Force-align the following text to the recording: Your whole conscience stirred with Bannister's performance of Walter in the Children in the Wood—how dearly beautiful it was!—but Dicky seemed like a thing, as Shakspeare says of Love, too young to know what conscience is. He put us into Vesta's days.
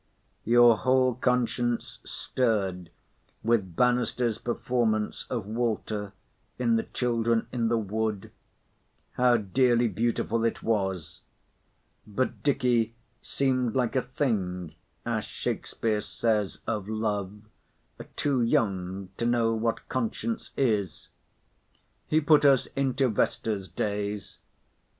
Your 0.45 0.77
whole 0.77 1.13
conscience 1.13 1.99
stirred 2.03 2.89
with 3.43 3.75
Bannister's 3.75 4.39
performance 4.39 5.27
of 5.29 5.45
Walter 5.45 6.13
in 6.57 6.75
the 6.75 6.81
Children 6.81 7.45
in 7.51 7.67
the 7.67 7.77
Wood—how 7.77 9.37
dearly 9.37 9.87
beautiful 9.87 10.43
it 10.43 10.63
was!—but 10.63 12.41
Dicky 12.41 12.95
seemed 13.21 13.75
like 13.75 13.95
a 13.95 14.01
thing, 14.01 14.73
as 15.05 15.23
Shakspeare 15.25 16.01
says 16.01 16.61
of 16.65 16.89
Love, 16.89 17.41
too 18.15 18.41
young 18.41 19.09
to 19.17 19.27
know 19.27 19.53
what 19.53 19.87
conscience 19.87 20.51
is. 20.57 21.09
He 22.07 22.19
put 22.19 22.43
us 22.43 22.65
into 22.75 23.07
Vesta's 23.07 23.67
days. 23.67 24.39